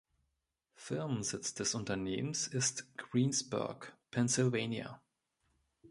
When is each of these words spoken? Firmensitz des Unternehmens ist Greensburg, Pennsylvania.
Firmensitz 0.73 1.53
des 1.53 1.75
Unternehmens 1.75 2.47
ist 2.47 2.97
Greensburg, 2.97 3.95
Pennsylvania. 4.09 4.99